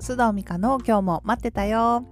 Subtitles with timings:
[0.00, 2.06] 須藤美香の今日も待ってたよ。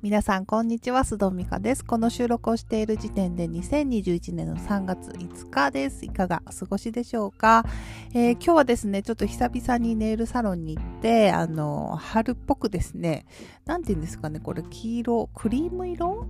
[0.00, 1.84] 皆さんこんにちは須藤美香です。
[1.84, 6.06] この収録をしている時点で2021年の3月5日です。
[6.06, 7.66] いかがお過ごしでしょうか、
[8.14, 13.26] えー、今日はですねちょっと久々にネイルサロンに行ってあの春っぽくですね
[13.66, 16.26] 何て言うんですかねこれ黄色クリーム色？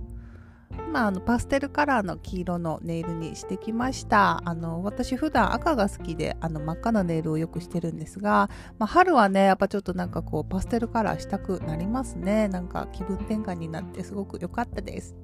[0.91, 4.41] まあ、あのパステルカラーの黄色のネイルにしてきました。
[4.45, 12.47] あの私普段赤が好きであの真っ赤なネイルをよくしてるんですが、まあ、春はねやっぱちょっとなんかこうパステルカラーしたくなりますね。
[12.47, 15.15] なんか気分転換になってすごく良かったです。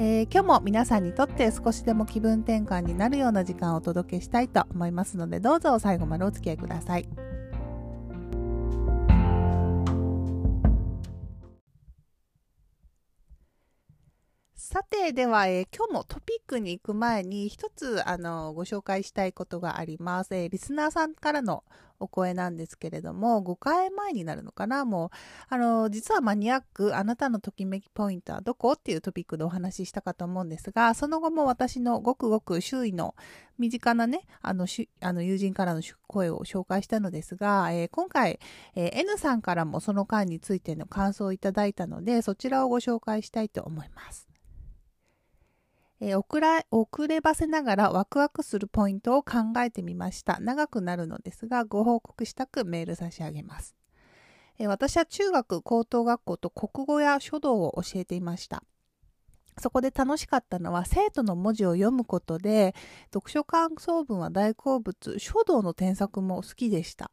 [0.00, 7.37] えー、今日も皆さんにとって少しでも気分転換になるような時間をお届けしたいと思いますのでどうぞ最後までお付き合いください。
[14.88, 20.34] て、では、えー、今日もトピックに行く前に一つ、あの、ご紹介したいことがあります。
[20.34, 21.64] えー、リスナーさんからの
[22.00, 24.84] お声なんですけれども、5回前になるのかな？
[24.84, 25.10] もう、
[25.48, 28.72] あの、実はマニアック、あなたのときめきポイントはどこ？
[28.72, 33.14] っていうトピックでお話ししたかと思うんですが、その後も私のごくごく周囲の
[33.58, 34.66] 身近なね、あの、
[35.00, 38.38] あの友人からの声を紹介したのですが、えー、今回、
[38.76, 44.28] えー、N さんからもその間についての感想をいただいたので、そちらをご紹介したいと思います。
[46.00, 50.38] えー、遅ら遅ればせながらワクワクするポイントを考えてみました。
[50.40, 53.74] 長くなるのですが、ご報告したくメール差し上げます。
[54.58, 58.62] えー、私は中学、高等学校と国語や書道を教えていました。
[59.58, 62.74] そこで楽しかったのは生徒の文字を読むことで
[63.12, 67.10] 読書感想文は大好物書道の添削も好きでした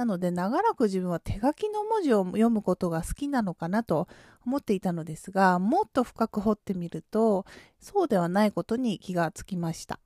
[0.00, 4.08] なので長らく自分は手書きの文字を読むことが好きなのかなと
[4.46, 7.44] 思っていたのですが、もっと深く掘ってみると、
[7.80, 10.00] そうではないことに気がつきました。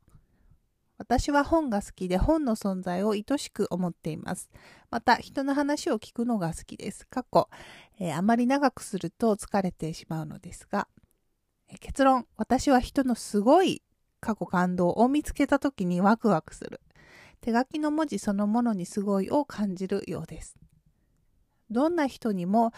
[0.98, 4.50] 私は本が好きで本の存在を愛しく思っています。
[4.90, 7.06] また人の話を聞くのが好きです。
[7.06, 7.48] 過去、
[8.00, 10.88] えー、あまり長くすると疲れてしまうのですが、
[11.68, 13.80] えー、結論、私は人のすごい
[14.18, 16.80] 過去感動を見つけた時にワクワクする。
[17.44, 20.56] 手書きの文字そのものにすごいを感じるようです。
[21.70, 22.72] どんな人にも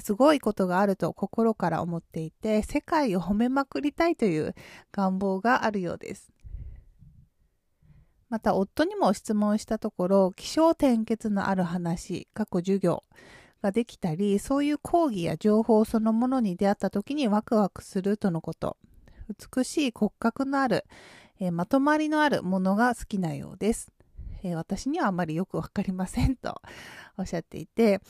[0.00, 4.54] すごいことがあると心から思っていて、世界を褒めまくりたいという
[4.92, 6.30] 願望があるようです。
[8.28, 13.02] また夫にも質問したところ、気象転結のある話、過去授業
[13.60, 18.76] ができたり、そういう講義や情報そのものに出会った時にワクワクするとのこと。
[19.56, 20.84] 美しい骨格のある、
[21.40, 23.90] え、まとまりのあるものが好きなようです。
[24.42, 26.60] えー、私にはあまりよくわかりませんと
[27.16, 28.00] おっしゃっていて、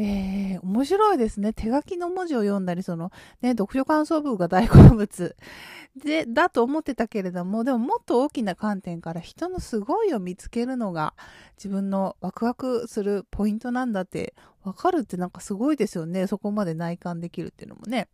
[0.00, 1.52] えー、面白いですね。
[1.52, 5.36] 手書きの文字を読んだり、その、ね、読書感想文が大好物
[5.96, 11.14] で、だと思ってたけれども、でももっと大きな観点から人のすごいを見つけるのが
[11.56, 16.28] 自分のワクワクするポイントなんだってわかるってなんかすごいですよね。
[16.28, 18.08] そこまで内観できるっていうのもね。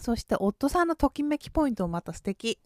[0.00, 2.58] そして夫さんのときめきポイントもまた素敵。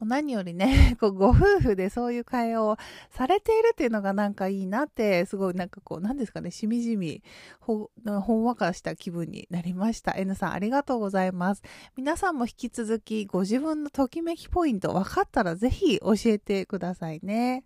[0.00, 2.78] もう何よりね、 こうご夫婦でそういう会話を
[3.10, 7.22] されているっていうのがなんかいいなって、すごいなんかこう、何ですかね、しみじみ
[7.60, 7.90] ほ、
[8.22, 10.14] ほんわかした気分になりました。
[10.16, 11.62] N さんありがとうございます。
[11.96, 17.64] 皆さんも引き続きご自分のときめきポイント分かったらぜひ教えてくださいね。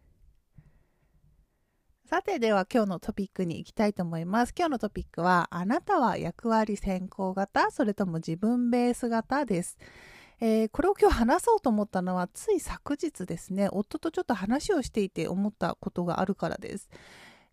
[2.06, 4.52] さてでは今日のトピックに行きたいと思います。
[4.54, 9.78] 今日のトピックはあなたは役割先行型それとも自分ベース型です。
[10.38, 16.90] えー、これを今日話そうと思ったのはつい昨日ですね夫とちょっと話をしていて思ったことがあるからです。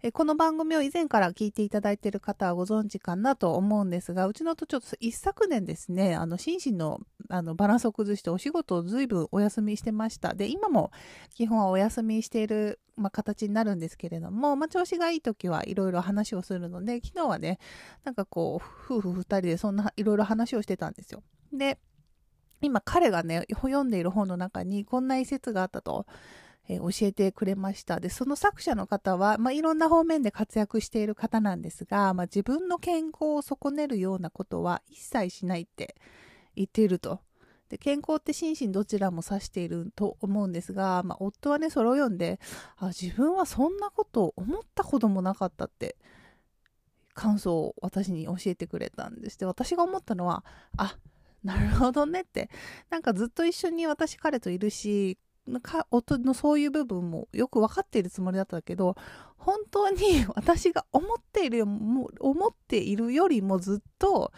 [0.10, 10.34] この番組を以前から聞いていただいている方はご存知かなと思うんですが、うちのとちょっと一昨年ですね、あの心身のあのバランスを崩してお仕事を随分お休みしてました。
[10.34, 10.92] で、今も
[11.36, 17.60] 基本はお休みしている、まあ、形になるんですけれども、まあ、調子がいい時はいろいろ話をするので、昨日はね、
[18.04, 21.22] なんかこう、夫婦二人でそんないろいろ話をしてたんですよ。
[21.54, 21.78] で、
[22.62, 26.08] 今彼がね、読んでいる本の中にこんな一節があったと。
[26.72, 28.00] えー、教えてくれました。
[28.00, 35.96] で、その作者の方は、まあ、いろんな方面で活躍している方なんですが、まあ、自分の健康を損ねるようなことは一切しないって
[36.56, 37.20] 言っていると。
[37.68, 42.40] で健康って心身どちらも指していると思うんですが、まあ、夫はね、それを読んで、
[42.78, 45.96] あ、自分はそんなことを思ったこともなかったって
[47.14, 49.38] 感想を私に教えてくれたんです。
[49.40, 50.44] で、私が思ったのは、
[50.76, 50.98] あ、
[51.46, 52.50] なるほどねって。
[52.90, 55.18] なんかずっと一緒に私彼といるし、
[55.62, 58.96] か音のそういう部分もよく分かっているつもりだったけど
[59.38, 61.66] 本当に 私が思っているよ
[62.20, 64.32] 思っているよりもずっと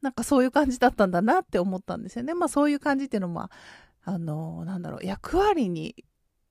[0.00, 2.34] なんかそういう感じだったんだなって思ったんですよね。
[2.34, 3.48] まあそういう感じっていうのも
[4.04, 5.94] あのなんだろう役割に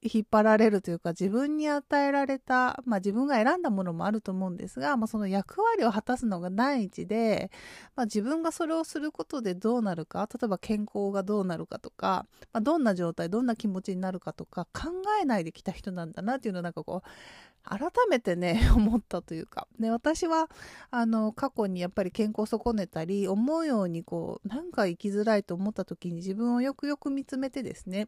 [0.02, 7.52] 引っ張られるというか自分に与えられた、まあ、自分が選んだものもあると思うんですが、まあ、その役割を果たすのが第一で、
[7.96, 14.90] まあ、自分がそれをすることでどうなるか例えば健康がどうなるかとか、まあ、どんな状態どんな気持ちになるかとか考
[15.22, 17.10] えないできた人なんだなっていうのをなんかこう
[17.64, 19.68] 改めてね 思ったというか。
[19.80, 20.50] で私は
[20.90, 28.08] あの過去にやっぱり健康損ねたり思うようにこうなんか生きづらいと思った時に自分をよくよく見つめてですね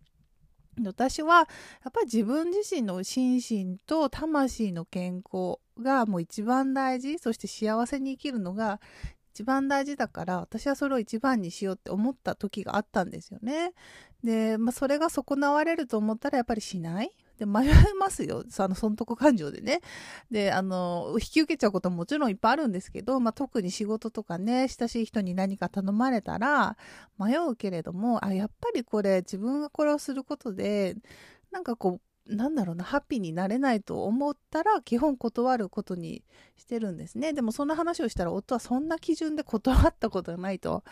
[0.85, 1.43] 私はや
[1.89, 8.79] っぱり自分自身の心身と魂の健康がもう一番大事そして幸せに生きるのが
[9.33, 13.73] 一番大事だから私はそれを一番にしようって思った時があったんですよね。
[14.23, 17.11] で、まあ、それが損なわれると思ったらやっぱりしない
[17.43, 18.43] で迷いますよ。
[18.57, 19.81] あの、損得感情でね。
[20.31, 26.77] で、あの、引き受けちゃうことももちろんいっぱいあるんですけど、まあ、特に仕事とかね、親しい人に何か頼まれたら、
[27.19, 30.95] 迷うけれども、あ、やっぱりこれ、自分がこれをすることで、
[31.51, 36.23] なんかこう、なんだろうな、ハッピーになれないと思ったら、基本断ることに
[36.55, 37.33] してるんですね。
[37.33, 40.83] でもそんな話をしたら、夫はそんな基準で 断ったことがないと。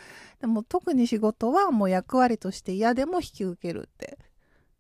[0.42, 4.18] でも特に仕事はもう役割として嫌でも引き受けるって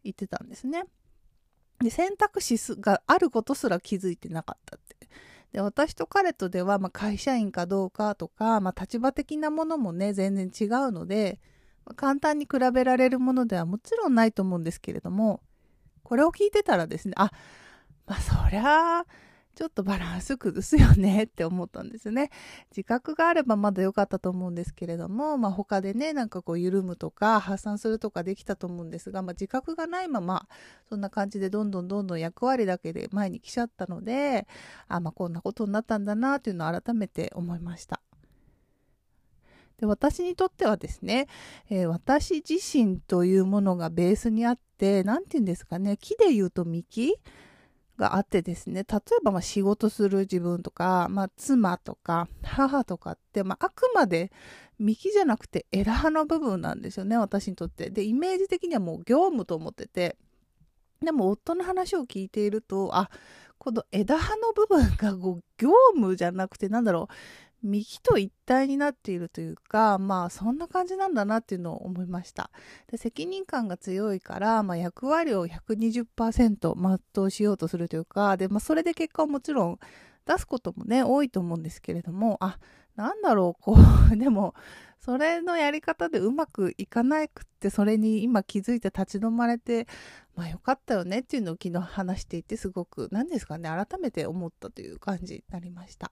[0.03, 0.83] 言ってたんですね。
[1.81, 5.07] で選択肢があることすら気づいてなかったって。
[5.51, 11.39] で私と彼とでは、まあ、会社員かどうかとか、まあ、立場的なものもね全然違うので、
[11.85, 15.41] まあ、簡単に比べられるものではもちろんないと思うんですけれども
[16.03, 17.31] これを聞いてたらですねあ
[18.07, 19.05] まあそりゃあ
[19.53, 22.29] ちょっとバランス崩すよねって思ったんですね。
[22.71, 30.47] 自覚があればまだ良かったと思うんですけれども、まあ、他でね、なんかこう緩むとか発散するとかできたと思うんですが、まあ、自覚がないまま、
[30.87, 34.47] そんな感じでどんどんどんどん役割だけで前に来ちゃったので、
[34.87, 38.01] あ、まあ、こんなことになったんだなというのを改めて思いました。
[39.81, 41.27] で私にとってはですね、
[41.71, 47.15] えー、私自身というものがベースにあって、何て言うんですかね、木で言うと幹？
[47.97, 54.31] があってですね、例えばま仕事する自分とか、まあ、妻とか母とかって、まあ、あくまで
[54.79, 57.89] 幹じゃなくて枝葉の部分なんですよね、私にとって。
[57.89, 60.17] で、イメージ的にはもう業務と思ってて、
[61.01, 63.09] でも夫の話を聞いていると、あ、
[63.57, 67.13] この枝葉の部分がこう業務じゃなくて、なんだろう、
[67.63, 72.49] 右と一体になっているというか、まあそんな感じなんだなっていうのを思いました。
[72.87, 79.79] で責任感が強いから、まあ、役割を120%全うしようとするというか、で、まあそれで結果をもちろん
[80.25, 82.59] 出すこともね、多いと思うんですけれども、あ、
[82.95, 83.75] なんだろう、こ
[84.11, 84.53] う、 でも、
[84.99, 89.87] それのやり方でうまくいかなくって、それに今気づいて立ち止まれて、
[90.35, 96.11] まあよかったよねっていうのを昨日話していて、すごく、何ですかね、改めて思ったという感じになりました。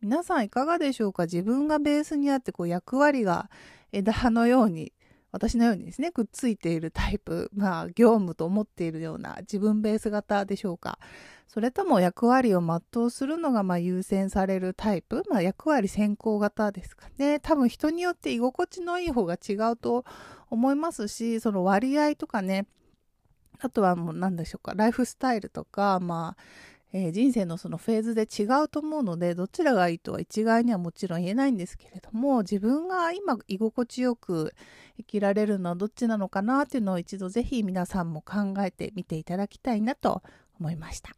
[0.00, 1.24] 皆さんいかがでしょうか？
[1.24, 3.50] 自分がベースにあってこう役割が
[3.90, 4.92] 枝葉のように
[5.32, 10.98] 私のようにですねくっついているタイプまあ業務と思っているような自分ベース型でしょうか？
[11.48, 17.40] それとも役割を全うするのがま優先されるタイプ、まあ、役割先行型ですかね。
[17.40, 20.04] 多分人によって居心地のいい方が違うと
[20.50, 22.66] 思いますしその割合とかね。
[23.60, 24.74] あとはもう何でしょうか？
[24.76, 26.42] ライフスタイルとかまあ
[26.92, 34.54] えー、人生のそのフェーズで違うと思うのでどちらがいいとは一概にはもちろん言えないんですけれども自分が今居心地よく
[34.96, 40.22] 生きられるのはどっちなのかなっていうのを一度ぜひ皆さんも考えてみていただきたいなと
[40.58, 41.10] 思いました。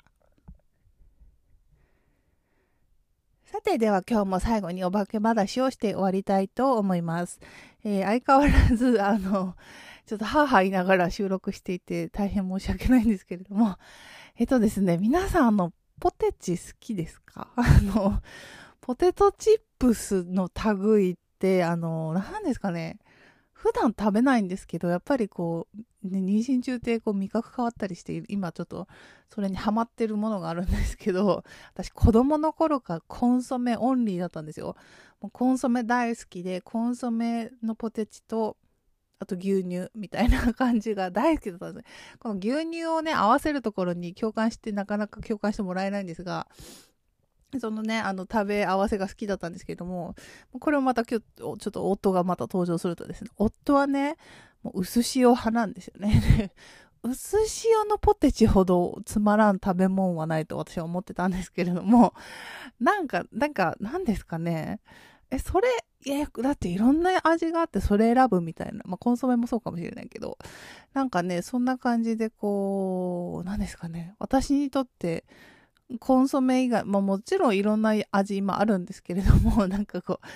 [3.50, 7.40] さて、では今日も最後にお化け話をして終わりたいと思います。
[7.82, 9.56] えー、相変わらず、あの、
[10.06, 13.76] ちょっとハーハー言いながら収録していて大変申し訳ないんですけれども、
[14.40, 17.48] えっとですね、皆さん、あの、ポテチ好きですか？
[17.56, 18.22] あの、
[18.80, 22.98] ポテトチップスの類って、あの、何ですかね、
[23.52, 25.68] 普段食べないんですけど、やっぱりこ
[26.02, 28.88] う、ね、妊娠中ってこう味覚変わったりして、今ちょっと
[29.28, 31.44] それにハマってるものがあるんですけど、
[31.74, 34.74] 私子供の頃からコンソメオンリーだったんですよ。
[35.20, 38.56] もうコンソメ大好きで、コンソメのポテチと
[39.20, 41.86] あと牛乳みたいな感じが大好きだったんです。
[42.18, 46.48] この牛乳をね、合わせるところに共感してなかなか共感してもらえないんですが、
[47.58, 50.14] そのね、あの、食べ合わせが好きだったんですけれども、
[50.58, 54.16] これをまた今日、ちょっと夫がまた登場するとですね、夫はね、
[54.62, 56.52] もう薄塩派なんですよね。
[57.02, 62.14] 薄塩のポテチほどつまらん食べ物はないと私は思ってたんですけれども、
[62.78, 64.80] なんか、なんか、なんですかね。
[65.30, 65.68] え、それ、
[66.04, 68.80] いや、だっていろんな味があってそれ選ぶみたいな。
[68.86, 70.38] まあ、コンソメもそうかもしれないけど、
[70.94, 74.14] なんかね、そんな感じでこう、何ですかね。
[74.18, 75.24] 私にとって、
[75.98, 80.26] コンソメ以外、まあもちろんいろんな味今あるんですけれども、 なんかこう、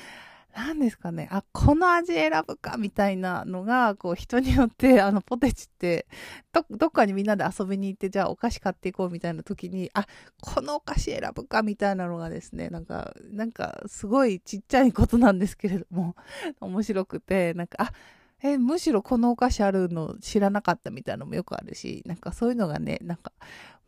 [0.56, 6.06] 何ですかね、あ、この味選ぶかみたいなのが、こう人によって、 あのポテチって、
[6.52, 10.06] ど、どっかにみんなで遊びに行って、じゃあお菓子買っていこうみたいな時に、あ、
[10.40, 16.14] このお菓子選ぶかみたいなのがですね、なんか、なんかすごいちっちゃいことなんですけれども、
[16.60, 17.92] 面白くて、なんか、あ、
[18.40, 23.32] え、むしろこのお菓子あるの知らなかったみたいなのもよくあるし、なんかそういうのがね、なんか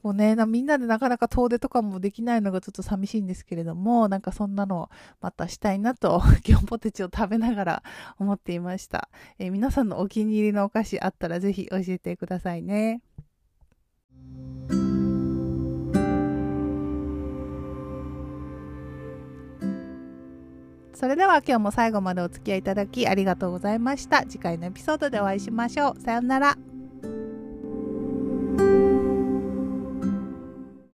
[0.07, 4.89] もうね、みんなでなかなか遠出とかもできないのがちょっと寂しいんですけれども、なんかそんなの
[5.21, 7.83] またしたいなと、ギョンポテチを食べながら
[8.17, 9.09] 思っていました。
[9.41, 13.01] えー、皆さんのお気に入りのお菓子あったらぜひ教えてくださいね。
[20.95, 24.23] それでは今日も最後までお付き合いいただきありがとうございました。
[24.23, 26.01] 次回のエピソードでお会いしましょう。
[26.01, 26.57] さようなら。